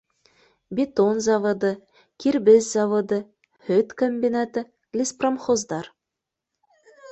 [0.77, 1.69] Бетон заводы,
[2.23, 3.21] кир бес заводы,
[3.69, 4.67] һөт комбинаты,
[5.01, 5.95] леспромхоздар